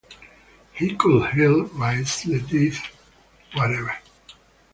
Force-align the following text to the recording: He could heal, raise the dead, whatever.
He 0.73 0.95
could 0.95 1.29
heal, 1.31 1.65
raise 1.65 2.23
the 2.23 2.41
dead, 2.41 2.75
whatever. 3.53 3.95